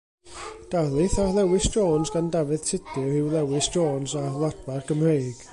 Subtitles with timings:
[0.71, 5.49] Darlith ar Lewis Jones gan Dafydd Tudur yw Lewis Jones a'r Wladfa Gymreig.